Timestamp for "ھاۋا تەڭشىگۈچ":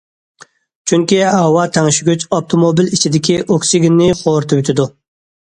1.33-2.25